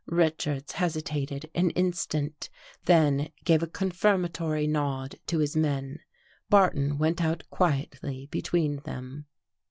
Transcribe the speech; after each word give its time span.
Richards 0.07 0.71
hesitated 0.71 1.51
an 1.53 1.69
instant, 1.69 2.49
then 2.85 3.29
gave 3.45 3.61
a 3.61 3.67
confirm 3.67 4.25
atory 4.27 4.67
nod 4.67 5.17
to 5.27 5.37
his 5.37 5.55
men. 5.55 5.99
Barton 6.49 6.97
went 6.97 7.21
out 7.23 7.47
quietly 7.51 8.25
between 8.31 8.77
them. 8.77 9.27